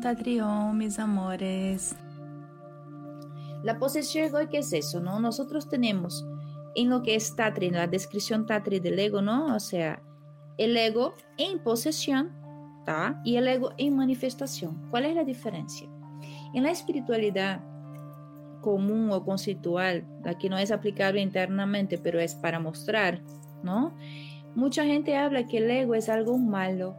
Tatrión, 0.00 0.76
mis 0.76 0.98
amores. 0.98 1.96
La 3.62 3.78
posesión 3.78 4.26
egoica 4.26 4.58
es 4.58 4.72
eso, 4.72 5.00
¿no? 5.00 5.20
Nosotros 5.20 5.68
tenemos 5.68 6.26
en 6.74 6.90
lo 6.90 7.02
que 7.02 7.14
es 7.14 7.34
Tatri, 7.34 7.70
la 7.70 7.86
descripción 7.86 8.46
Tatri 8.46 8.80
del 8.80 8.98
ego, 8.98 9.22
¿no? 9.22 9.54
O 9.54 9.60
sea, 9.60 10.02
el 10.58 10.76
ego 10.76 11.14
en 11.38 11.58
posesión, 11.58 12.32
¿tá? 12.84 13.20
Y 13.24 13.36
el 13.36 13.48
ego 13.48 13.72
en 13.78 13.96
manifestación. 13.96 14.88
¿Cuál 14.90 15.06
es 15.06 15.14
la 15.14 15.24
diferencia? 15.24 15.88
En 16.54 16.62
la 16.62 16.70
espiritualidad 16.70 17.60
común 18.60 19.10
o 19.10 19.24
conceptual, 19.24 20.04
la 20.24 20.36
que 20.36 20.48
no 20.48 20.58
es 20.58 20.70
aplicable 20.70 21.20
internamente, 21.20 21.98
pero 21.98 22.20
es 22.20 22.34
para 22.34 22.58
mostrar, 22.58 23.22
¿no? 23.62 23.94
Mucha 24.54 24.84
gente 24.84 25.16
habla 25.16 25.46
que 25.46 25.58
el 25.58 25.70
ego 25.70 25.94
es 25.94 26.08
algo 26.08 26.38
malo, 26.38 26.96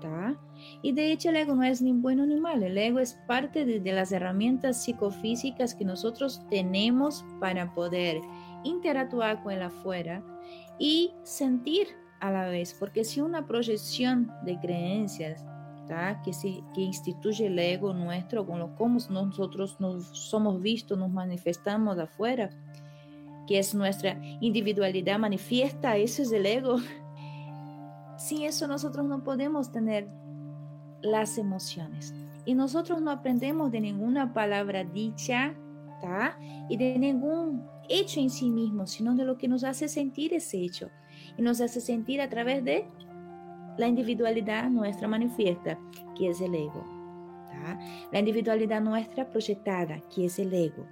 ¿tá? 0.00 0.36
Y 0.82 0.92
de 0.92 1.12
hecho 1.12 1.30
el 1.30 1.36
ego 1.36 1.54
no 1.54 1.62
es 1.62 1.80
ni 1.82 1.92
bueno 1.92 2.26
ni 2.26 2.36
malo, 2.36 2.66
el 2.66 2.78
ego 2.78 2.98
es 2.98 3.14
parte 3.26 3.64
de, 3.64 3.92
las 3.92 4.12
herramientas 4.12 4.82
psicofísicas 4.82 5.74
que 5.74 5.84
nosotros 5.84 6.42
tenemos 6.48 7.24
para 7.38 7.72
poder 7.74 8.20
interactuar 8.64 9.42
con 9.42 9.52
el 9.52 9.62
afuera 9.62 10.22
y 10.78 11.12
sentir 11.22 11.88
a 12.20 12.30
la 12.30 12.46
vez, 12.46 12.74
porque 12.78 13.04
si 13.04 13.20
una 13.20 13.46
proyección 13.46 14.30
de 14.44 14.58
creencias 14.58 15.44
que, 16.24 16.32
se, 16.32 16.62
que 16.74 16.82
instituye 16.82 17.46
el 17.46 17.58
ego 17.58 17.92
nuestro, 17.92 18.46
con 18.46 18.60
lo 18.60 18.74
como 18.76 18.98
nosotros 19.10 19.80
nos 19.80 20.06
somos 20.06 20.60
vistos, 20.60 20.96
nos 20.96 21.10
manifestamos 21.10 21.98
afuera, 21.98 22.50
que 23.46 23.58
es 23.58 23.74
nuestra 23.74 24.16
individualidad 24.40 25.18
manifiesta, 25.18 25.96
eso 25.96 26.22
es 26.22 26.30
el 26.32 26.46
ego. 26.46 26.76
Sin 28.20 28.42
eso 28.42 28.68
nosotros 28.68 29.06
no 29.06 29.24
podemos 29.24 29.72
tener 29.72 30.06
las 31.00 31.38
emociones. 31.38 32.14
Y 32.44 32.54
nosotros 32.54 33.00
no 33.00 33.10
aprendemos 33.10 33.72
de 33.72 33.80
ninguna 33.80 34.34
palabra 34.34 34.84
dicha, 34.84 35.54
¿tá? 36.02 36.38
Y 36.68 36.76
de 36.76 36.98
ningún 36.98 37.66
hecho 37.88 38.20
en 38.20 38.28
sí 38.28 38.50
mismo, 38.50 38.86
sino 38.86 39.14
de 39.14 39.24
lo 39.24 39.38
que 39.38 39.48
nos 39.48 39.64
hace 39.64 39.88
sentir 39.88 40.34
ese 40.34 40.58
hecho. 40.58 40.90
Y 41.38 41.42
nos 41.42 41.62
hace 41.62 41.80
sentir 41.80 42.20
a 42.20 42.28
través 42.28 42.62
de 42.62 42.86
la 43.78 43.88
individualidad 43.88 44.68
nuestra 44.68 45.08
manifiesta, 45.08 45.78
que 46.14 46.28
es 46.28 46.42
el 46.42 46.54
ego. 46.54 46.84
La 48.12 48.18
individualidad 48.18 48.82
nuestra 48.82 49.30
proyectada, 49.30 50.02
que 50.14 50.26
es 50.26 50.38
el 50.38 50.52
ego. 50.52 50.86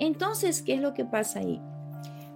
Entonces, 0.00 0.60
¿qué 0.60 0.74
es 0.74 0.80
lo 0.80 0.92
que 0.92 1.04
pasa 1.04 1.38
ahí? 1.38 1.62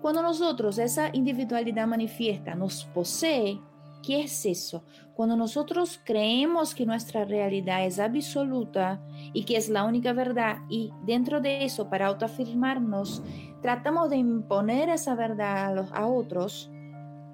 Cuando 0.00 0.22
nosotros, 0.22 0.78
esa 0.78 1.10
individualidad 1.12 1.86
manifiesta, 1.86 2.54
nos 2.54 2.84
posee, 2.86 3.60
¿qué 4.04 4.22
es 4.22 4.44
eso? 4.46 4.84
Cuando 5.14 5.36
nosotros 5.36 6.00
creemos 6.04 6.74
que 6.74 6.86
nuestra 6.86 7.24
realidad 7.24 7.84
es 7.84 7.98
absoluta 7.98 9.00
y 9.32 9.44
que 9.44 9.56
es 9.56 9.68
la 9.68 9.84
única 9.84 10.12
verdad, 10.12 10.58
y 10.68 10.92
dentro 11.04 11.40
de 11.40 11.64
eso, 11.64 11.88
para 11.88 12.06
autoafirmarnos, 12.06 13.22
tratamos 13.62 14.10
de 14.10 14.16
imponer 14.16 14.88
esa 14.88 15.14
verdad 15.14 15.88
a, 15.92 16.06
otros 16.06 16.70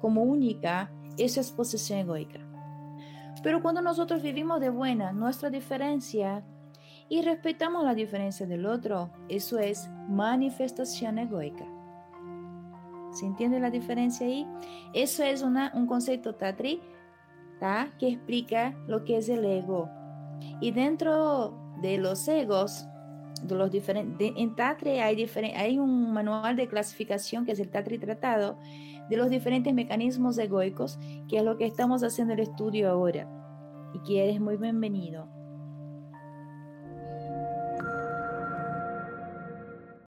como 0.00 0.22
única, 0.22 0.90
eso 1.18 1.40
es 1.40 1.50
posesión 1.50 2.00
egoica. 2.00 2.40
Pero 3.42 3.62
cuando 3.62 3.82
nosotros 3.82 4.22
vivimos 4.22 4.60
de 4.60 4.70
buena 4.70 5.12
nuestra 5.12 5.50
diferencia 5.50 6.44
y 7.08 7.22
respetamos 7.22 7.84
la 7.84 7.94
diferencia 7.94 8.46
del 8.46 8.66
otro, 8.66 9.10
eso 9.28 9.58
es 9.58 9.88
manifestación 10.08 11.18
egoica. 11.18 11.75
¿Se 13.16 13.24
entiende 13.24 13.58
la 13.60 13.70
diferencia 13.70 14.26
ahí? 14.26 14.46
Eso 14.92 15.24
es 15.24 15.42
un 15.42 15.86
concepto 15.86 16.34
tatri 16.34 16.82
que 17.98 18.08
explica 18.08 18.76
lo 18.86 19.04
que 19.04 19.16
es 19.16 19.30
el 19.30 19.42
ego. 19.44 19.88
Y 20.60 20.70
dentro 20.70 21.56
de 21.80 21.96
los 21.96 22.28
egos, 22.28 22.86
de 23.42 23.54
los 23.54 23.70
diferentes, 23.70 24.32
en 24.36 24.54
Tatri 24.54 24.98
hay, 24.98 25.26
hay 25.54 25.78
un 25.78 26.12
manual 26.12 26.56
de 26.56 26.68
clasificación 26.68 27.46
que 27.46 27.52
es 27.52 27.60
el 27.60 27.70
Tatri 27.70 27.98
Tratado 27.98 28.58
de 29.08 29.16
los 29.16 29.30
diferentes 29.30 29.72
mecanismos 29.72 30.36
egoicos, 30.36 30.98
que 31.28 31.38
es 31.38 31.42
lo 31.42 31.56
que 31.56 31.64
estamos 31.64 32.02
haciendo 32.02 32.34
el 32.34 32.40
estudio 32.40 32.90
ahora. 32.90 33.26
Y 33.94 34.00
que 34.00 34.24
eres 34.24 34.40
muy 34.40 34.58
bienvenido. 34.58 35.26